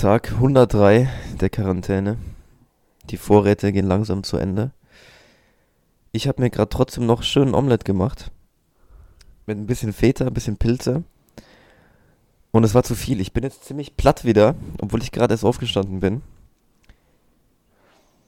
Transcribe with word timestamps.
Tag 0.00 0.32
103 0.32 1.10
der 1.42 1.50
Quarantäne. 1.50 2.16
Die 3.10 3.18
Vorräte 3.18 3.70
gehen 3.70 3.86
langsam 3.86 4.22
zu 4.22 4.38
Ende. 4.38 4.70
Ich 6.10 6.26
habe 6.26 6.40
mir 6.40 6.48
gerade 6.48 6.70
trotzdem 6.70 7.04
noch 7.04 7.22
schön 7.22 7.54
Omelette 7.54 7.84
gemacht. 7.84 8.30
Mit 9.44 9.58
ein 9.58 9.66
bisschen 9.66 9.92
Feta, 9.92 10.26
ein 10.26 10.32
bisschen 10.32 10.56
Pilze. 10.56 11.04
Und 12.50 12.64
es 12.64 12.72
war 12.72 12.82
zu 12.82 12.94
viel. 12.94 13.20
Ich 13.20 13.34
bin 13.34 13.44
jetzt 13.44 13.66
ziemlich 13.66 13.98
platt 13.98 14.24
wieder, 14.24 14.54
obwohl 14.80 15.02
ich 15.02 15.12
gerade 15.12 15.34
erst 15.34 15.44
aufgestanden 15.44 16.00
bin. 16.00 16.22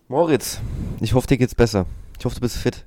Moritz, 0.09 0.61
ich 1.01 1.15
hoffe, 1.15 1.29
dir 1.29 1.39
geht's 1.39 1.55
besser. 1.55 1.87
Ich 2.19 2.25
hoffe, 2.27 2.35
du 2.35 2.43
bist 2.43 2.59
fit. 2.59 2.85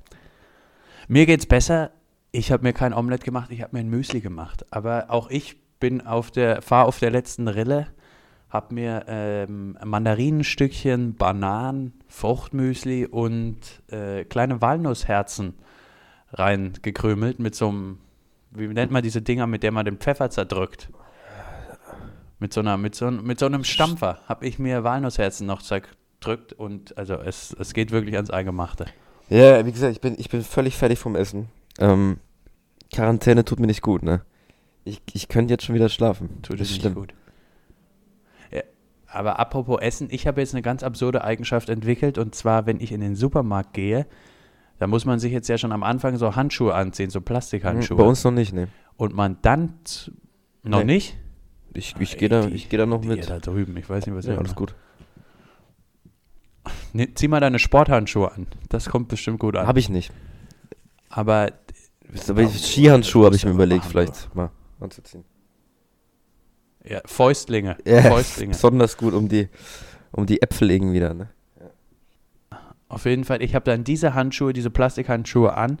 Mir 1.08 1.26
geht's 1.26 1.46
besser. 1.46 1.90
Ich 2.30 2.52
habe 2.52 2.62
mir 2.62 2.72
kein 2.72 2.94
Omelett 2.94 3.24
gemacht, 3.24 3.50
ich 3.50 3.62
habe 3.62 3.74
mir 3.74 3.80
ein 3.80 3.90
Müsli 3.90 4.20
gemacht. 4.20 4.64
Aber 4.70 5.06
auch 5.08 5.28
ich 5.28 5.56
bin 5.80 6.06
auf 6.06 6.30
der, 6.30 6.62
fahre 6.62 6.86
auf 6.86 7.00
der 7.00 7.10
letzten 7.10 7.48
Rille, 7.48 7.88
habe 8.56 8.74
mir 8.74 9.04
ähm, 9.06 9.78
Mandarinenstückchen, 9.84 11.14
Bananen, 11.14 11.92
Fruchtmüsli 12.08 13.06
und 13.06 13.58
äh, 13.88 14.24
kleine 14.24 14.60
Walnussherzen 14.60 15.54
reingekrümelt 16.32 17.38
mit 17.38 17.54
so 17.54 17.68
einem, 17.68 17.98
wie 18.50 18.66
nennt 18.66 18.90
man 18.90 19.02
diese 19.02 19.22
Dinger, 19.22 19.46
mit 19.46 19.62
der 19.62 19.72
man 19.72 19.84
den 19.84 19.98
Pfeffer 19.98 20.30
zerdrückt? 20.30 20.88
Mit 22.38 22.52
so, 22.52 22.60
einer, 22.60 22.76
mit 22.76 22.94
so, 22.94 23.10
mit 23.10 23.38
so 23.38 23.46
einem 23.46 23.64
Stampfer 23.64 24.20
habe 24.26 24.46
ich 24.46 24.58
mir 24.58 24.84
Walnussherzen 24.84 25.46
noch 25.46 25.62
zerdrückt 25.62 26.52
und 26.52 26.96
also 26.98 27.14
es, 27.14 27.54
es 27.58 27.72
geht 27.72 27.92
wirklich 27.92 28.14
ans 28.16 28.30
Eingemachte. 28.30 28.86
Ja, 29.28 29.64
wie 29.64 29.72
gesagt, 29.72 29.92
ich 29.92 30.00
bin, 30.00 30.16
ich 30.18 30.28
bin 30.28 30.42
völlig 30.42 30.76
fertig 30.76 30.98
vom 30.98 31.16
Essen. 31.16 31.48
Ähm, 31.78 32.18
Quarantäne 32.92 33.44
tut 33.44 33.60
mir 33.60 33.66
nicht 33.66 33.82
gut, 33.82 34.02
ne? 34.02 34.22
Ich, 34.84 35.00
ich 35.12 35.28
könnte 35.28 35.52
jetzt 35.52 35.64
schon 35.64 35.74
wieder 35.74 35.88
schlafen. 35.88 36.42
Tut 36.42 36.60
es 36.60 36.70
nicht 36.70 36.94
gut. 36.94 37.12
Ja, 39.16 39.20
aber 39.20 39.38
apropos 39.40 39.80
Essen, 39.80 40.08
ich 40.10 40.26
habe 40.26 40.40
jetzt 40.42 40.52
eine 40.54 40.60
ganz 40.62 40.82
absurde 40.82 41.24
Eigenschaft 41.24 41.70
entwickelt 41.70 42.18
und 42.18 42.34
zwar, 42.34 42.66
wenn 42.66 42.80
ich 42.80 42.92
in 42.92 43.00
den 43.00 43.16
Supermarkt 43.16 43.72
gehe, 43.72 44.06
da 44.78 44.86
muss 44.86 45.06
man 45.06 45.18
sich 45.18 45.32
jetzt 45.32 45.48
ja 45.48 45.56
schon 45.56 45.72
am 45.72 45.82
Anfang 45.82 46.16
so 46.18 46.36
Handschuhe 46.36 46.74
anziehen, 46.74 47.08
so 47.08 47.22
Plastikhandschuhe. 47.22 47.96
Bei 47.96 48.04
uns 48.04 48.22
noch 48.24 48.30
nicht, 48.32 48.52
ne? 48.52 48.68
Und 48.98 49.14
man 49.14 49.38
dann 49.40 49.72
noch 50.62 50.80
Nee. 50.80 50.84
nicht? 50.84 51.16
Ich, 51.72 51.94
ich 51.98 52.18
gehe 52.18 52.28
da, 52.28 52.46
ich 52.46 52.68
geh 52.68 52.76
da 52.76 52.84
noch 52.86 53.00
die 53.00 53.08
mit. 53.08 53.28
da 53.30 53.38
drüben, 53.38 53.76
ich 53.78 53.88
weiß 53.88 54.06
nicht, 54.06 54.14
was 54.14 54.26
Ja, 54.26 54.32
ihr 54.32 54.38
alles 54.38 54.50
macht. 54.50 54.58
gut. 54.58 54.74
Nee, 56.92 57.08
zieh 57.14 57.28
mal 57.28 57.40
deine 57.40 57.58
Sporthandschuhe 57.58 58.32
an. 58.32 58.46
Das 58.68 58.88
kommt 58.88 59.08
bestimmt 59.08 59.38
gut 59.38 59.56
an. 59.56 59.66
Habe 59.66 59.78
ich 59.78 59.88
nicht. 59.88 60.12
aber 61.10 61.52
Aber 62.28 62.42
ich- 62.42 62.66
Skihandschuhe 62.66 63.26
habe 63.26 63.36
ich 63.36 63.44
mir 63.44 63.52
überlegt, 63.52 63.84
vielleicht 63.84 64.34
mal 64.34 64.50
anzuziehen. 64.80 65.24
Ja, 66.88 67.00
Fäustlinge. 67.04 67.76
Ja, 67.84 68.02
Fäustlinge. 68.02 68.52
besonders 68.52 68.96
gut 68.96 69.14
um 69.14 69.28
die, 69.28 69.48
um 70.12 70.26
die 70.26 70.42
Äpfel 70.42 70.70
irgendwie 70.70 70.94
wieder, 70.94 71.14
ne? 71.14 71.28
Auf 72.88 73.04
jeden 73.04 73.24
Fall, 73.24 73.42
ich 73.42 73.54
habe 73.54 73.64
dann 73.64 73.82
diese 73.82 74.14
Handschuhe, 74.14 74.52
diese 74.52 74.70
Plastikhandschuhe 74.70 75.54
an. 75.54 75.78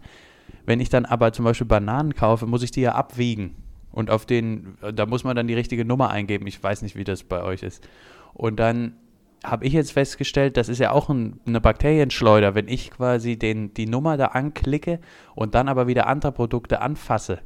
Wenn 0.64 0.80
ich 0.80 0.88
dann 0.88 1.04
aber 1.04 1.32
zum 1.32 1.44
Beispiel 1.44 1.66
Bananen 1.66 2.14
kaufe, 2.14 2.46
muss 2.46 2.62
ich 2.62 2.72
die 2.72 2.80
ja 2.80 2.94
abwiegen. 2.94 3.54
Und 3.92 4.10
auf 4.10 4.26
den, 4.26 4.76
da 4.94 5.06
muss 5.06 5.22
man 5.22 5.36
dann 5.36 5.46
die 5.46 5.54
richtige 5.54 5.84
Nummer 5.84 6.10
eingeben. 6.10 6.46
Ich 6.46 6.60
weiß 6.60 6.82
nicht, 6.82 6.96
wie 6.96 7.04
das 7.04 7.22
bei 7.22 7.42
euch 7.42 7.62
ist. 7.62 7.88
Und 8.34 8.58
dann 8.58 8.96
habe 9.44 9.64
ich 9.64 9.72
jetzt 9.72 9.92
festgestellt, 9.92 10.56
das 10.56 10.68
ist 10.68 10.80
ja 10.80 10.90
auch 10.90 11.08
ein, 11.08 11.40
eine 11.46 11.60
Bakterienschleuder, 11.60 12.54
wenn 12.54 12.68
ich 12.68 12.90
quasi 12.90 13.38
den, 13.38 13.72
die 13.74 13.86
Nummer 13.86 14.16
da 14.16 14.26
anklicke 14.26 14.98
und 15.34 15.54
dann 15.54 15.68
aber 15.68 15.86
wieder 15.86 16.08
andere 16.08 16.32
Produkte 16.32 16.80
anfasse. 16.80 17.38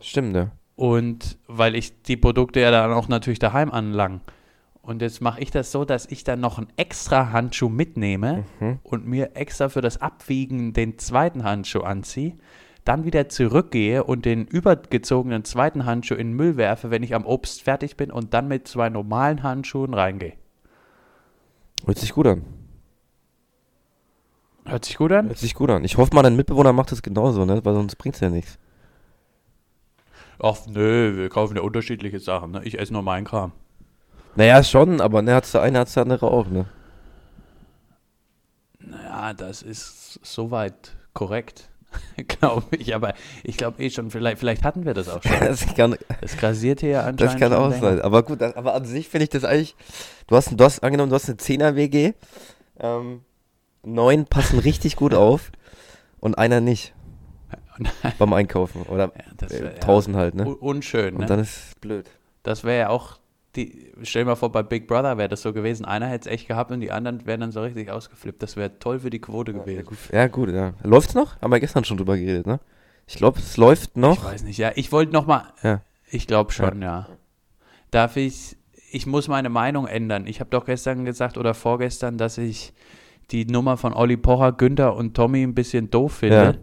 Stimmt, 0.00 0.36
ja. 0.36 0.52
Und 0.78 1.38
weil 1.48 1.74
ich 1.74 2.02
die 2.02 2.16
Produkte 2.16 2.60
ja 2.60 2.70
dann 2.70 2.92
auch 2.92 3.08
natürlich 3.08 3.40
daheim 3.40 3.72
anlang. 3.72 4.20
Und 4.80 5.02
jetzt 5.02 5.20
mache 5.20 5.40
ich 5.40 5.50
das 5.50 5.72
so, 5.72 5.84
dass 5.84 6.06
ich 6.06 6.22
dann 6.22 6.38
noch 6.38 6.56
einen 6.56 6.68
extra 6.76 7.32
Handschuh 7.32 7.68
mitnehme 7.68 8.44
Mhm. 8.60 8.78
und 8.84 9.04
mir 9.04 9.32
extra 9.34 9.68
für 9.70 9.80
das 9.80 10.00
Abwiegen 10.00 10.72
den 10.74 10.96
zweiten 10.96 11.42
Handschuh 11.42 11.80
anziehe, 11.80 12.36
dann 12.84 13.04
wieder 13.04 13.28
zurückgehe 13.28 14.04
und 14.04 14.24
den 14.24 14.46
übergezogenen 14.46 15.44
zweiten 15.44 15.84
Handschuh 15.84 16.14
in 16.14 16.28
den 16.28 16.36
Müll 16.36 16.56
werfe, 16.56 16.92
wenn 16.92 17.02
ich 17.02 17.12
am 17.16 17.26
Obst 17.26 17.64
fertig 17.64 17.96
bin 17.96 18.12
und 18.12 18.32
dann 18.32 18.46
mit 18.46 18.68
zwei 18.68 18.88
normalen 18.88 19.42
Handschuhen 19.42 19.94
reingehe. 19.94 20.34
Hört 21.86 21.98
sich 21.98 22.12
gut 22.12 22.28
an. 22.28 22.44
Hört 24.64 24.84
sich 24.84 24.96
gut 24.96 25.10
an? 25.10 25.26
Hört 25.26 25.38
sich 25.38 25.54
gut 25.54 25.70
an. 25.70 25.82
Ich 25.82 25.96
hoffe 25.96 26.14
mal, 26.14 26.22
dein 26.22 26.36
Mitbewohner 26.36 26.72
macht 26.72 26.92
das 26.92 27.02
genauso, 27.02 27.44
ne? 27.44 27.64
Weil 27.64 27.74
sonst 27.74 27.96
bringt's 27.96 28.20
ja 28.20 28.30
nichts. 28.30 28.58
Ach 30.40 30.56
nö, 30.66 31.16
wir 31.16 31.28
kaufen 31.28 31.56
ja 31.56 31.62
unterschiedliche 31.62 32.20
Sachen. 32.20 32.52
Ne? 32.52 32.60
Ich 32.64 32.78
esse 32.78 32.92
nur 32.92 33.02
meinen 33.02 33.24
Kram. 33.24 33.52
Naja, 34.36 34.62
schon, 34.62 35.00
aber 35.00 35.22
ne, 35.22 35.34
hat's 35.34 35.52
der 35.52 35.62
eine, 35.62 35.80
hat's 35.80 35.94
der 35.94 36.04
andere 36.04 36.30
auch, 36.30 36.46
ne? 36.46 36.66
Naja, 38.78 39.34
das 39.34 39.62
ist 39.62 40.20
soweit 40.22 40.92
korrekt, 41.12 41.68
glaube 42.28 42.76
ich. 42.76 42.94
Aber 42.94 43.14
ich 43.42 43.56
glaube 43.56 43.82
eh 43.82 43.90
schon, 43.90 44.10
vielleicht, 44.10 44.38
vielleicht 44.38 44.62
hatten 44.64 44.84
wir 44.84 44.94
das 44.94 45.08
auch 45.08 45.22
schon. 45.22 45.32
Das 45.40 45.66
kann, 45.74 45.96
Es 46.20 46.36
grasiert 46.36 46.80
hier 46.80 46.90
ja 46.90 47.00
anscheinend. 47.00 47.20
das 47.20 47.36
kann 47.36 47.52
auch 47.52 47.70
länger. 47.70 47.80
sein. 47.96 48.00
Aber 48.02 48.22
gut, 48.22 48.40
das, 48.40 48.54
aber 48.56 48.74
an 48.74 48.84
sich 48.84 49.08
finde 49.08 49.24
ich 49.24 49.30
das 49.30 49.44
eigentlich. 49.44 49.74
Du 50.28 50.36
hast, 50.36 50.52
du 50.58 50.64
hast 50.64 50.82
angenommen, 50.84 51.10
du 51.10 51.16
hast 51.16 51.28
eine 51.28 51.38
10er 51.38 51.74
WG. 51.74 52.12
Ähm, 52.78 53.22
neun 53.82 54.26
passen 54.26 54.60
richtig 54.60 54.94
gut 54.96 55.14
auf 55.14 55.50
und 56.20 56.38
einer 56.38 56.60
nicht. 56.60 56.94
Beim 58.18 58.32
Einkaufen. 58.32 58.82
Oder 58.82 59.12
Ja, 59.16 59.22
das 59.36 59.52
äh, 59.52 59.62
wär, 59.62 59.72
ja, 59.74 59.78
draußen 59.78 60.16
halt, 60.16 60.34
ne? 60.34 60.46
un- 60.46 60.54
Unschön, 60.54 61.14
Und 61.14 61.20
ne? 61.20 61.26
dann 61.26 61.38
ist 61.40 61.56
es 61.68 61.74
blöd. 61.80 62.06
Das 62.42 62.64
wäre 62.64 62.78
ja 62.78 62.88
auch, 62.90 63.18
die, 63.56 63.92
stell 64.02 64.22
dir 64.22 64.30
mal 64.30 64.36
vor, 64.36 64.52
bei 64.52 64.62
Big 64.62 64.86
Brother 64.86 65.18
wäre 65.18 65.28
das 65.28 65.42
so 65.42 65.52
gewesen. 65.52 65.84
Einer 65.84 66.06
hätte 66.06 66.28
es 66.28 66.34
echt 66.34 66.48
gehabt 66.48 66.70
und 66.70 66.80
die 66.80 66.92
anderen 66.92 67.26
wären 67.26 67.40
dann 67.40 67.52
so 67.52 67.60
richtig 67.62 67.90
ausgeflippt. 67.90 68.42
Das 68.42 68.56
wäre 68.56 68.78
toll 68.78 69.00
für 69.00 69.10
die 69.10 69.20
Quote 69.20 69.52
Ja, 69.52 69.58
gewesen. 69.58 69.96
ja, 70.12 70.26
gut, 70.28 70.50
ja. 70.50 70.74
Läuft's 70.82 71.14
noch? 71.14 71.40
Haben 71.40 71.52
wir 71.52 71.60
gestern 71.60 71.84
schon 71.84 71.96
drüber 71.96 72.16
geredet, 72.16 72.46
ne? 72.46 72.60
Ich 73.06 73.16
glaube, 73.16 73.38
es 73.38 73.56
läuft 73.56 73.90
Ich 73.90 73.96
noch. 73.96 74.24
weiß 74.24 74.44
nicht, 74.44 74.58
ja. 74.58 74.72
Ich 74.74 74.92
wollte 74.92 75.12
nochmal, 75.12 75.44
Ja. 75.62 75.80
ich 76.10 76.26
glaube 76.26 76.52
schon, 76.52 76.82
ja. 76.82 77.08
Darf 77.90 78.16
ich, 78.16 78.56
ich 78.90 79.06
muss 79.06 79.28
meine 79.28 79.48
Meinung 79.48 79.86
ändern. 79.86 80.26
Ich 80.26 80.40
habe 80.40 80.50
doch 80.50 80.66
gestern 80.66 81.04
gesagt 81.04 81.38
oder 81.38 81.54
vorgestern, 81.54 82.18
dass 82.18 82.36
ich 82.38 82.72
die 83.30 83.46
Nummer 83.46 83.76
von 83.76 83.92
Olli 83.94 84.16
Pocher, 84.16 84.52
Günther 84.52 84.94
und 84.94 85.14
Tommy 85.14 85.42
ein 85.42 85.54
bisschen 85.54 85.90
doof 85.90 86.14
finde. 86.16 86.62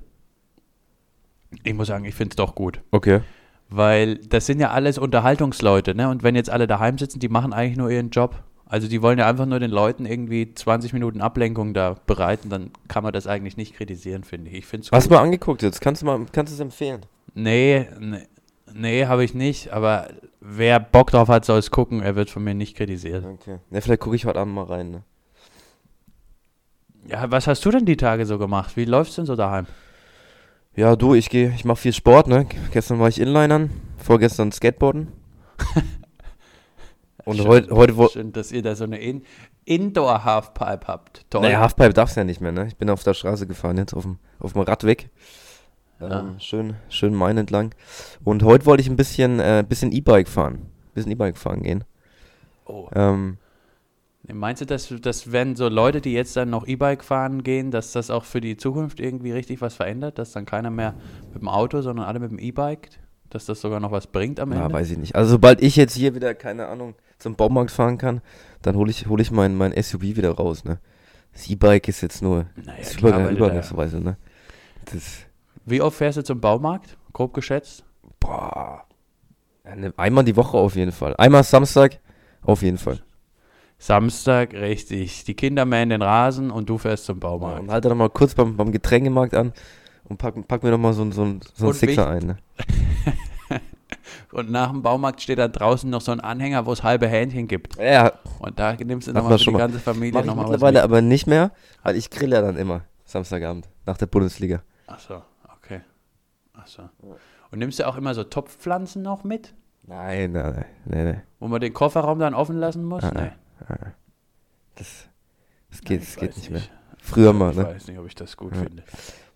Ja. 1.57 1.61
Ich 1.63 1.73
muss 1.73 1.87
sagen, 1.87 2.05
ich 2.05 2.15
finde 2.15 2.33
es 2.33 2.35
doch 2.35 2.55
gut. 2.55 2.81
Okay. 2.91 3.21
Weil 3.69 4.17
das 4.17 4.45
sind 4.45 4.59
ja 4.59 4.71
alles 4.71 4.97
Unterhaltungsleute, 4.97 5.95
ne? 5.95 6.09
Und 6.09 6.23
wenn 6.23 6.35
jetzt 6.35 6.49
alle 6.49 6.67
daheim 6.67 6.97
sitzen, 6.97 7.19
die 7.19 7.29
machen 7.29 7.53
eigentlich 7.53 7.77
nur 7.77 7.89
ihren 7.89 8.09
Job. 8.11 8.43
Also 8.67 8.87
die 8.87 9.01
wollen 9.01 9.19
ja 9.19 9.27
einfach 9.27 9.45
nur 9.45 9.59
den 9.59 9.71
Leuten 9.71 10.05
irgendwie 10.05 10.53
20 10.53 10.93
Minuten 10.93 11.21
Ablenkung 11.21 11.73
da 11.73 11.95
bereiten, 12.07 12.49
dann 12.49 12.71
kann 12.87 13.03
man 13.03 13.13
das 13.13 13.27
eigentlich 13.27 13.57
nicht 13.57 13.75
kritisieren, 13.75 14.23
finde 14.23 14.49
ich. 14.49 14.57
Ich 14.57 14.65
finde 14.65 14.85
es 14.85 14.91
Hast 14.91 15.09
du 15.09 15.13
mal 15.13 15.21
angeguckt 15.21 15.61
jetzt? 15.61 15.81
Kannst 15.81 16.01
du 16.01 16.07
mal, 16.07 16.25
kannst 16.31 16.51
es 16.51 16.59
empfehlen? 16.59 17.01
Nee, 17.35 17.87
nee, 17.99 18.23
nee 18.73 19.05
habe 19.05 19.23
ich 19.23 19.35
nicht, 19.35 19.71
aber 19.71 20.07
wer 20.41 20.79
Bock 20.79 21.11
drauf 21.11 21.27
hat, 21.27 21.45
soll 21.45 21.59
es 21.59 21.69
gucken, 21.69 22.01
er 22.01 22.15
wird 22.15 22.31
von 22.31 22.43
mir 22.43 22.55
nicht 22.55 22.75
kritisiert. 22.75 23.23
Okay. 23.23 23.59
Ne, 23.69 23.81
vielleicht 23.81 24.01
gucke 24.01 24.15
ich 24.15 24.25
heute 24.25 24.39
Abend 24.39 24.55
mal 24.55 24.63
rein, 24.63 24.89
ne? 24.89 25.03
Ja, 27.07 27.29
was 27.29 27.45
hast 27.45 27.63
du 27.63 27.69
denn 27.69 27.85
die 27.85 27.97
Tage 27.97 28.25
so 28.25 28.39
gemacht? 28.39 28.75
Wie 28.77 28.85
läuft's 28.85 29.15
denn 29.15 29.27
so 29.27 29.35
daheim? 29.35 29.67
Ja, 30.75 30.95
du, 30.95 31.13
ich 31.13 31.29
gehe, 31.29 31.53
ich 31.55 31.63
mache 31.65 31.77
viel 31.77 31.93
Sport, 31.93 32.27
ne? 32.27 32.45
Gestern 32.71 32.99
war 32.99 33.07
ich 33.07 33.19
Inlinern, 33.19 33.69
vorgestern 33.97 34.51
Skateboarden. 34.51 35.07
Und 37.25 37.37
Schön, 37.37 37.47
heute, 37.47 37.75
heute, 37.75 38.09
Schön, 38.11 38.33
dass 38.33 38.51
ihr 38.51 38.61
da 38.61 38.75
so 38.75 38.83
eine 38.83 38.99
In 38.99 39.23
Indoor-Halfpipe 39.65 40.85
habt. 40.87 41.25
Toll. 41.31 41.41
naja, 41.41 41.59
Halfpipe 41.59 41.93
darfst 41.93 42.17
ja 42.17 42.23
nicht 42.23 42.39
mehr, 42.39 42.51
ne? 42.51 42.67
Ich 42.67 42.75
bin 42.75 42.89
auf 42.89 43.03
der 43.03 43.15
Straße 43.15 43.47
gefahren 43.47 43.77
jetzt, 43.77 43.93
auf 43.95 44.03
dem, 44.03 44.19
auf 44.39 44.53
dem 44.53 44.61
Radweg. 44.61 45.09
Ähm, 46.01 46.11
Ah. 46.11 46.25
Schön, 46.39 46.75
schön 46.89 47.15
Main 47.15 47.37
entlang. 47.37 47.73
Und 48.25 48.43
heute 48.43 48.65
wollte 48.65 48.81
ich 48.81 48.89
ein 48.89 48.97
bisschen, 48.97 49.39
äh, 49.39 49.63
bisschen 49.67 49.91
E-Bike 49.93 50.27
fahren. 50.27 50.69
Bisschen 50.93 51.11
E-Bike 51.13 51.37
fahren 51.37 51.63
gehen. 51.63 51.83
oh. 52.65 52.89
Ähm, 52.93 53.37
Meinst 54.31 54.61
du, 54.61 54.65
dass, 54.65 54.93
dass 55.01 55.31
wenn 55.31 55.55
so 55.55 55.67
Leute, 55.69 56.01
die 56.01 56.13
jetzt 56.13 56.35
dann 56.35 56.49
noch 56.49 56.67
E-Bike 56.67 57.03
fahren 57.03 57.43
gehen, 57.43 57.71
dass 57.71 57.91
das 57.91 58.09
auch 58.09 58.23
für 58.23 58.41
die 58.41 58.57
Zukunft 58.57 58.99
irgendwie 58.99 59.31
richtig 59.31 59.61
was 59.61 59.75
verändert? 59.75 60.17
Dass 60.17 60.31
dann 60.31 60.45
keiner 60.45 60.71
mehr 60.71 60.95
mit 61.33 61.41
dem 61.41 61.47
Auto, 61.47 61.81
sondern 61.81 62.05
alle 62.05 62.19
mit 62.19 62.31
dem 62.31 62.39
E-Bike? 62.39 62.89
Dass 63.29 63.45
das 63.45 63.61
sogar 63.61 63.79
noch 63.79 63.91
was 63.91 64.07
bringt 64.07 64.39
am 64.39 64.51
ja, 64.51 64.63
Ende? 64.63 64.73
weiß 64.73 64.91
ich 64.91 64.97
nicht. 64.97 65.15
Also 65.15 65.31
sobald 65.31 65.61
ich 65.61 65.75
jetzt 65.75 65.95
hier 65.95 66.15
wieder, 66.15 66.33
keine 66.33 66.67
Ahnung, 66.67 66.95
zum 67.19 67.35
Baumarkt 67.35 67.71
fahren 67.71 67.97
kann, 67.97 68.21
dann 68.61 68.75
hole 68.75 68.89
ich, 68.89 69.07
hol 69.07 69.21
ich 69.21 69.31
mein, 69.31 69.55
mein 69.55 69.73
SUV 69.81 70.01
wieder 70.01 70.31
raus, 70.31 70.63
ne? 70.63 70.79
Das 71.33 71.47
E-Bike 71.49 71.87
ist 71.87 72.01
jetzt 72.01 72.21
nur 72.21 72.45
naja, 72.55 72.83
Übergang, 72.97 73.29
Übergangsweise, 73.29 73.99
ne? 73.99 74.17
Das, 74.85 75.19
Wie 75.65 75.81
oft 75.81 75.97
fährst 75.97 76.17
du 76.17 76.23
zum 76.23 76.39
Baumarkt? 76.39 76.97
Grob 77.13 77.33
geschätzt? 77.33 77.83
boah. 78.19 78.85
Ja, 79.63 79.75
ne, 79.75 79.93
einmal 79.97 80.23
die 80.23 80.35
Woche 80.35 80.57
auf 80.57 80.75
jeden 80.75 80.91
Fall. 80.91 81.15
Einmal 81.17 81.43
Samstag, 81.43 81.99
auf 82.43 82.61
jeden 82.61 82.77
Fall. 82.77 83.01
Samstag, 83.77 84.53
richtig. 84.53 85.23
Die 85.25 85.33
Kinder 85.33 85.65
mähen 85.65 85.89
den 85.89 86.01
Rasen 86.01 86.49
und 86.51 86.69
du 86.69 86.77
fährst 86.77 87.05
zum 87.05 87.17
Ja, 87.17 87.27
Baumarkt. 87.27 87.59
und 87.61 87.71
halte 87.71 87.89
dann 87.89 87.97
mal 87.97 88.09
kurz 88.09 88.33
beim, 88.33 88.55
beim 88.57 88.71
Getränkemarkt 88.71 89.33
an 89.35 89.53
und 90.05 90.17
pack, 90.17 90.35
pack 90.47 90.63
mir 90.63 90.71
noch 90.71 90.77
mal 90.77 90.93
so, 90.93 91.09
so, 91.11 91.23
ein- 91.23 91.41
so 91.55 91.65
ein 91.65 91.67
Und 91.69 91.73
Sixer 91.75 92.07
ein, 92.09 92.25
ne? 92.25 92.37
Und 94.31 94.51
nach 94.51 94.69
dem 94.71 94.81
Baumarkt 94.81 95.21
steht 95.21 95.39
da 95.39 95.47
draußen 95.47 95.89
noch 95.89 96.01
so 96.01 96.11
ein 96.11 96.19
Anhänger, 96.19 96.65
wo 96.65 96.73
es 96.73 96.83
halbe 96.83 97.07
Hähnchen 97.07 97.47
gibt. 97.47 97.77
Ja, 97.77 98.11
Und 98.39 98.59
da 98.59 98.73
nimmst 98.73 99.07
du 99.07 99.13
nochmal 99.13 99.37
für 99.37 99.43
schon 99.45 99.53
die 99.53 99.57
mal. 99.59 99.65
ganze 99.65 99.79
Familie 99.79 100.25
nochmal 100.25 100.45
was 100.45 100.51
mittlerweile 100.51 100.79
mit. 100.79 100.83
aber 100.83 101.01
nicht 101.01 101.25
mehr, 101.27 101.51
weil 101.83 101.95
ich 101.95 102.09
grille 102.09 102.35
ja 102.35 102.41
dann 102.41 102.57
immer 102.57 102.81
Samstagabend 103.05 103.69
nach 103.85 103.97
der 103.97 104.07
Bundesliga. 104.07 104.61
Ach 104.87 104.99
so, 104.99 105.21
okay. 105.55 105.81
Ach 106.53 106.67
so. 106.67 106.81
Und 107.51 107.59
nimmst 107.59 107.79
du 107.79 107.87
auch 107.87 107.95
immer 107.95 108.13
so 108.13 108.23
Topfpflanzen 108.25 109.01
noch 109.03 109.23
mit? 109.23 109.53
Nein, 109.83 110.33
nein, 110.33 110.53
nein, 110.53 110.65
nein, 110.85 111.05
nein. 111.05 111.21
Wo 111.39 111.47
man 111.47 111.61
den 111.61 111.73
Kofferraum 111.73 112.19
dann 112.19 112.33
offen 112.33 112.57
lassen 112.57 112.83
muss? 112.83 113.03
Ah, 113.05 113.11
nee. 113.15 113.31
Das, 114.75 115.07
das 115.69 115.81
geht, 115.81 116.01
Ich 116.01 116.07
das 116.09 116.15
geht 116.17 116.37
nicht 116.37 116.49
mehr. 116.49 116.59
nicht. 116.61 116.71
Früher 116.99 117.33
mal, 117.33 117.51
Ich 117.51 117.57
ne? 117.57 117.65
weiß 117.65 117.87
nicht, 117.87 117.99
ob 117.99 118.07
ich 118.07 118.15
das 118.15 118.35
gut 118.35 118.55
Ja. 118.55 118.63
finde. 118.63 118.83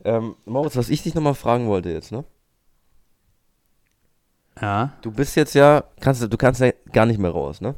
Ähm, 0.04 0.36
Moritz, 0.46 0.76
was 0.76 0.90
ich 0.90 1.04
dich 1.04 1.14
nochmal 1.16 1.36
fragen 1.36 1.68
wollte 1.68 1.90
jetzt, 1.90 2.12
ne? 2.12 2.24
Ja, 4.62 4.94
Du 5.02 5.12
bist 5.12 5.36
jetzt 5.36 5.54
ja, 5.56 5.84
kannst, 6.02 6.22
du 6.22 6.38
kannst 6.38 6.60
ja 6.62 6.72
gar 6.92 7.06
nicht 7.06 7.20
mehr 7.20 7.32
raus, 7.32 7.62
ne? 7.62 7.76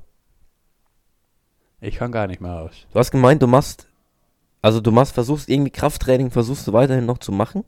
ich 1.83 1.95
kann 1.95 2.11
gar 2.11 2.27
nicht 2.27 2.41
mehr 2.41 2.51
raus. 2.51 2.85
Du 2.93 2.99
hast 2.99 3.09
gemeint, 3.11 3.41
du 3.41 3.47
machst, 3.47 3.87
also 4.61 4.79
du 4.81 4.91
machst, 4.91 5.13
versuchst 5.13 5.49
irgendwie 5.49 5.71
Krafttraining, 5.71 6.29
versuchst 6.29 6.67
du 6.67 6.73
weiterhin 6.73 7.05
noch 7.07 7.17
zu 7.17 7.31
machen. 7.31 7.63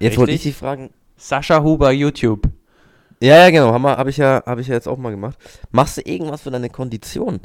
Jetzt 0.00 0.16
wollte 0.16 0.32
ich 0.32 0.42
dich 0.42 0.56
fragen, 0.56 0.92
Sascha 1.16 1.62
Huber, 1.62 1.90
YouTube. 1.92 2.48
Ja, 3.20 3.36
ja, 3.44 3.50
genau, 3.50 3.72
habe 3.72 3.96
hab 3.96 4.06
ich 4.08 4.16
ja, 4.16 4.42
habe 4.44 4.60
ich 4.60 4.68
ja 4.68 4.74
jetzt 4.74 4.88
auch 4.88 4.98
mal 4.98 5.10
gemacht. 5.10 5.38
Machst 5.70 5.96
du 5.96 6.02
irgendwas 6.02 6.42
für 6.42 6.50
deine 6.50 6.70
Kondition? 6.70 7.40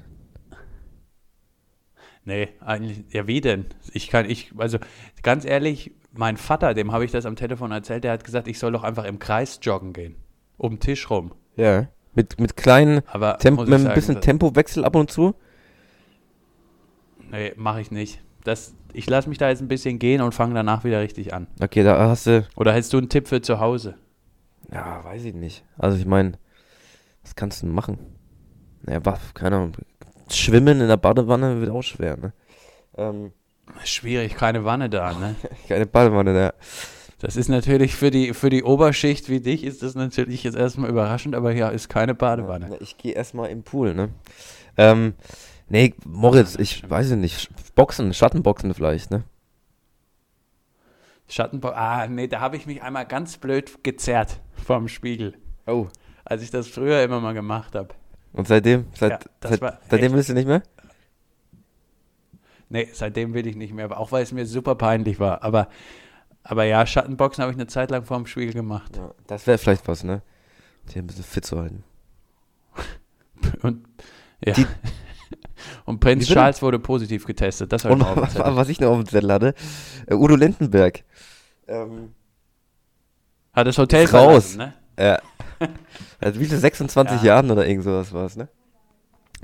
Nee, 2.23 2.49
eigentlich, 2.59 3.03
ja, 3.11 3.25
wie 3.25 3.41
denn? 3.41 3.65
Ich 3.93 4.09
kann, 4.09 4.29
ich, 4.29 4.51
also 4.57 4.77
ganz 5.23 5.43
ehrlich, 5.43 5.91
mein 6.13 6.37
Vater, 6.37 6.73
dem 6.73 6.91
habe 6.91 7.05
ich 7.05 7.11
das 7.11 7.25
am 7.25 7.35
Telefon 7.35 7.71
erzählt, 7.71 8.03
der 8.03 8.11
hat 8.11 8.23
gesagt, 8.23 8.47
ich 8.47 8.59
soll 8.59 8.71
doch 8.71 8.83
einfach 8.83 9.05
im 9.05 9.17
Kreis 9.17 9.59
joggen 9.61 9.93
gehen. 9.93 10.15
Um 10.57 10.73
den 10.73 10.79
Tisch 10.79 11.09
rum. 11.09 11.33
Ja. 11.55 11.87
Mit, 12.13 12.39
mit 12.39 12.57
kleinen, 12.57 13.01
Aber 13.07 13.37
Temp 13.37 13.67
mit 13.67 13.85
ein 13.85 13.93
bisschen 13.93 14.19
Tempowechsel 14.19 14.83
ab 14.83 14.95
und 14.95 15.09
zu? 15.09 15.33
Nee, 17.31 17.53
mache 17.55 17.81
ich 17.81 17.89
nicht. 17.89 18.21
Das, 18.43 18.75
ich 18.91 19.09
lasse 19.09 19.29
mich 19.29 19.37
da 19.37 19.49
jetzt 19.49 19.61
ein 19.61 19.69
bisschen 19.69 19.97
gehen 19.97 20.21
und 20.21 20.35
fange 20.35 20.53
danach 20.53 20.83
wieder 20.83 20.99
richtig 20.99 21.33
an. 21.33 21.47
Okay, 21.61 21.83
da 21.83 22.09
hast 22.09 22.27
du, 22.27 22.45
Oder 22.55 22.73
hättest 22.73 22.91
du 22.93 22.97
einen 22.97 23.09
Tipp 23.09 23.29
für 23.29 23.41
zu 23.41 23.59
Hause? 23.59 23.95
Ja, 24.71 25.03
weiß 25.03 25.25
ich 25.25 25.33
nicht. 25.33 25.63
Also 25.77 25.97
ich 25.97 26.05
meine, 26.05 26.33
was 27.23 27.35
kannst 27.35 27.61
du 27.61 27.67
denn 27.67 27.75
machen? 27.75 27.99
Naja, 28.83 28.99
was, 29.03 29.33
keine 29.33 29.57
Ahnung. 29.57 29.73
Schwimmen 30.29 30.81
in 30.81 30.87
der 30.87 30.97
Badewanne 30.97 31.59
wird 31.59 31.69
auch 31.69 31.81
schwer, 31.81 32.17
ne? 32.17 32.33
Ähm, 32.97 33.31
Schwierig, 33.83 34.35
keine 34.35 34.65
Wanne 34.65 34.89
da, 34.89 35.13
ne? 35.13 35.35
keine 35.67 35.85
Badewanne, 35.85 36.33
ne? 36.33 36.53
Das 37.19 37.35
ist 37.35 37.49
natürlich 37.49 37.95
für 37.95 38.09
die, 38.09 38.33
für 38.33 38.49
die 38.49 38.63
Oberschicht 38.63 39.29
wie 39.29 39.39
dich 39.39 39.63
ist 39.63 39.83
das 39.83 39.93
natürlich 39.93 40.43
jetzt 40.43 40.57
erstmal 40.57 40.89
überraschend, 40.89 41.35
aber 41.35 41.51
ja, 41.51 41.69
ist 41.69 41.87
keine 41.87 42.15
Badewanne. 42.15 42.77
Ich 42.79 42.97
gehe 42.97 43.13
erstmal 43.13 43.49
im 43.49 43.61
Pool, 43.61 43.93
ne? 43.93 44.09
Ähm, 44.77 45.13
nee, 45.69 45.93
Moritz, 46.05 46.55
ich 46.55 46.89
weiß 46.89 47.11
es 47.11 47.17
nicht. 47.17 47.75
Boxen, 47.75 48.13
Schattenboxen 48.13 48.73
vielleicht, 48.73 49.11
ne? 49.11 49.23
Schattenbox, 51.31 51.75
ah, 51.77 52.07
nee, 52.07 52.27
da 52.27 52.41
habe 52.41 52.57
ich 52.57 52.65
mich 52.65 52.81
einmal 52.83 53.05
ganz 53.05 53.37
blöd 53.37 53.83
gezerrt 53.83 54.39
vorm 54.65 54.87
Spiegel, 54.89 55.33
Oh. 55.65 55.87
als 56.25 56.41
ich 56.43 56.51
das 56.51 56.67
früher 56.67 57.01
immer 57.03 57.19
mal 57.21 57.33
gemacht 57.33 57.73
habe. 57.75 57.89
Und 58.33 58.47
seitdem? 58.47 58.85
Seit, 58.93 59.11
Ja, 59.11 59.19
das 59.39 59.51
seit, 59.59 59.61
seitdem 59.89 60.07
echt- 60.07 60.13
willst 60.13 60.29
du 60.29 60.33
nicht 60.33 60.47
mehr? 60.47 60.61
Nee, 62.69 62.87
seitdem 62.93 63.33
will 63.33 63.47
ich 63.47 63.55
nicht 63.55 63.73
mehr, 63.73 63.85
aber 63.85 63.97
auch 63.97 64.11
weil 64.11 64.23
es 64.23 64.31
mir 64.31 64.45
super 64.45 64.75
peinlich 64.75 65.19
war. 65.19 65.43
Aber, 65.43 65.67
aber 66.43 66.63
ja, 66.63 66.85
Schattenboxen 66.85 67.41
habe 67.41 67.51
ich 67.51 67.57
eine 67.57 67.67
Zeit 67.67 67.91
lang 67.91 68.05
vorm 68.05 68.25
Spiegel 68.25 68.53
gemacht. 68.53 68.95
Ja, 68.97 69.13
das 69.27 69.45
wäre 69.47 69.57
vielleicht 69.57 69.87
was, 69.87 70.03
ne? 70.03 70.21
Dich 70.87 70.97
ein 70.97 71.07
bisschen 71.07 71.23
fit 71.25 71.45
zu 71.45 71.59
halten. 71.59 71.83
Und, 73.61 73.85
ja. 74.45 74.53
Die- 74.53 74.65
Und 75.91 75.99
Prinz? 75.99 76.27
Charles 76.27 76.61
wurde 76.61 76.79
positiv 76.79 77.25
getestet. 77.25 77.71
Das 77.73 77.83
ich 77.83 77.91
Und 77.91 78.01
auch 78.01 78.15
was, 78.55 78.69
ich 78.69 78.79
noch 78.79 78.91
auf 78.91 78.97
dem 78.97 79.07
Zettel 79.07 79.31
hatte, 79.31 79.53
äh, 80.07 80.13
Udo 80.13 80.35
Lindenberg. 80.35 81.03
Ähm, 81.67 82.13
Hat 83.53 83.67
das 83.67 83.77
Hotel 83.77 84.05
raus. 84.05 84.53
verlassen, 84.53 84.57
ne? 84.57 84.73
ja. 84.99 85.19
Also 86.19 86.39
wie 86.39 86.45
viel, 86.45 86.57
26 86.57 87.21
Ja. 87.21 87.27
Jahren 87.27 87.49
oder 87.49 87.67
irgend 87.67 87.83
sowas 87.83 88.13
war 88.13 88.25
es, 88.25 88.35
ne? 88.35 88.47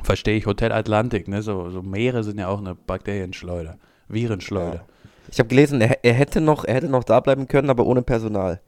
Verstehe 0.03 0.38
ich, 0.38 0.45
Hotel 0.45 0.71
Atlantik, 0.71 1.27
ne? 1.27 1.41
So, 1.41 1.69
so 1.71 1.81
Meere 1.81 2.23
sind 2.23 2.39
ja 2.39 2.47
auch 2.47 2.59
eine 2.59 2.75
Bakterienschleuder, 2.75 3.77
Virenschleuder. 4.07 4.85
Ich 5.31 5.39
habe 5.39 5.49
gelesen, 5.49 5.81
er, 5.81 6.03
er 6.05 6.13
hätte 6.13 6.39
noch, 6.39 6.63
er 6.65 6.75
hätte 6.75 6.88
noch 6.88 7.03
da 7.03 7.19
bleiben 7.19 7.47
können, 7.47 7.69
aber 7.71 7.85
ohne 7.85 8.03
Personal. 8.03 8.61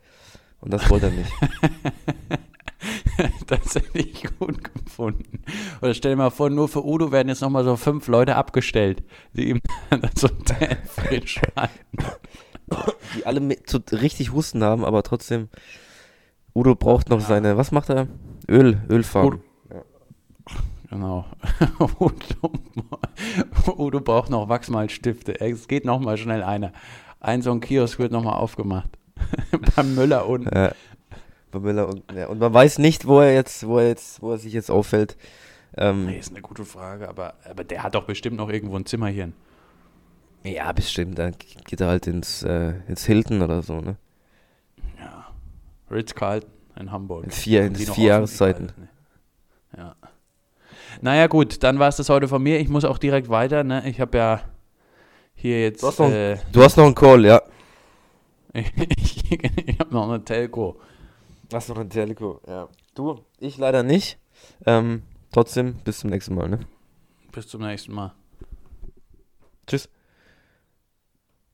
Und 0.59 0.73
das 0.73 0.89
wollte 0.89 1.05
er 1.07 1.11
nicht. 1.11 1.31
das 3.47 3.75
hätte 3.75 3.99
ich 3.99 4.23
gut 4.39 4.73
gefunden. 4.73 5.43
Oder 5.81 5.93
stell 5.93 6.11
dir 6.13 6.17
mal 6.17 6.29
vor, 6.29 6.49
nur 6.49 6.67
für 6.67 6.85
Udo 6.85 7.11
werden 7.11 7.29
jetzt 7.29 7.41
nochmal 7.41 7.63
so 7.63 7.75
fünf 7.75 8.07
Leute 8.07 8.35
abgestellt, 8.35 9.03
die 9.33 9.49
ihm 9.49 9.59
das 9.89 10.23
Hotel 10.23 10.77
frisch. 10.85 11.39
Die 13.15 13.25
alle 13.25 13.39
mit, 13.39 13.69
so 13.69 13.79
richtig 13.91 14.31
Husten 14.31 14.63
haben, 14.63 14.85
aber 14.85 15.03
trotzdem. 15.03 15.49
Udo 16.55 16.75
braucht 16.75 17.09
noch 17.09 17.19
Ja. 17.21 17.25
seine, 17.25 17.57
was 17.57 17.71
macht 17.71 17.89
er? 17.89 18.07
Öl, 18.49 18.81
Ölfarm. 18.89 19.27
Udo- 19.27 19.39
Genau. 20.89 21.25
Udo, 21.99 22.51
Udo 23.77 24.01
braucht 24.01 24.31
noch 24.31 24.49
Wachsmalstifte. 24.49 25.39
Es 25.39 25.67
geht 25.67 25.85
nochmal 25.85 26.17
schnell 26.17 26.41
einer. 26.41 26.73
Ein 27.19 27.43
so 27.43 27.51
ein 27.51 27.59
Kiosk 27.59 27.99
wird 27.99 28.11
nochmal 28.11 28.33
aufgemacht. 28.33 28.89
Beim 29.75 29.93
Müller 29.93 30.27
unten. 30.27 30.47
Äh, 30.49 30.71
bei 31.51 31.59
Müller 31.59 31.87
und, 31.87 32.03
ja, 32.15 32.27
und 32.27 32.39
man 32.39 32.53
weiß 32.53 32.79
nicht, 32.79 33.07
wo 33.07 33.19
er 33.19 33.33
jetzt, 33.33 33.65
wo 33.67 33.79
er 33.79 33.87
jetzt, 33.87 34.21
wo 34.21 34.31
er 34.31 34.37
sich 34.37 34.53
jetzt 34.53 34.69
auffällt. 34.71 35.17
Ähm, 35.77 36.05
Nee, 36.05 36.17
ist 36.19 36.31
eine 36.31 36.41
gute 36.41 36.65
Frage, 36.65 37.07
aber, 37.07 37.35
aber 37.49 37.63
der 37.63 37.83
hat 37.83 37.95
doch 37.95 38.05
bestimmt 38.05 38.37
noch 38.37 38.49
irgendwo 38.49 38.75
ein 38.75 38.85
Zimmerchen. 38.85 39.33
ja, 40.43 40.71
bestimmt. 40.71 41.17
Dann 41.19 41.35
geht 41.65 41.79
er 41.81 41.87
halt 41.87 42.07
ins, 42.07 42.43
äh, 42.43 42.73
ins 42.87 43.05
Hilton 43.05 43.41
oder 43.41 43.61
so, 43.61 43.79
ne? 43.81 43.95
Ja. 44.99 45.27
Ritz-Carlton 45.91 46.49
in 46.79 46.91
Hamburg. 46.91 47.25
In 47.25 47.31
vier, 47.31 47.65
in 47.65 47.75
vier 47.75 48.05
Jahreszeiten. 48.07 48.71
Ja. 49.77 49.95
Naja, 51.01 51.27
gut, 51.27 51.61
dann 51.63 51.77
war 51.79 51.87
es 51.89 51.97
das 51.97 52.09
heute 52.09 52.27
von 52.27 52.41
mir. 52.41 52.59
Ich 52.59 52.67
muss 52.69 52.83
auch 52.85 52.97
direkt 52.97 53.29
weiter, 53.29 53.63
ne? 53.63 53.83
Ich 53.87 53.99
habe 54.01 54.17
ja 54.17 54.41
hier 55.35 55.61
jetzt. 55.61 55.83
Du 55.83 55.87
hast 55.87 55.99
noch- 55.99 56.11
äh, 56.11 56.37
Du 56.51 56.63
hast 56.63 56.77
noch 56.77 56.85
einen 56.85 56.95
Call, 56.95 57.25
ja. 57.25 57.41
ich 58.53 59.31
ich 59.31 59.79
habe 59.79 59.93
noch 59.93 60.09
eine 60.09 60.23
Telco. 60.25 60.79
Einen 61.51 61.89
Teleco, 61.89 62.41
ja. 62.47 62.69
Du, 62.93 63.23
ich 63.39 63.57
leider 63.57 63.83
nicht. 63.83 64.19
Ähm, 64.65 65.03
trotzdem, 65.31 65.75
bis 65.83 65.99
zum 65.99 66.09
nächsten 66.09 66.35
Mal, 66.35 66.47
ne? 66.49 66.59
Bis 67.31 67.47
zum 67.47 67.61
nächsten 67.61 67.93
Mal. 67.93 68.13
Tschüss. 69.67 69.89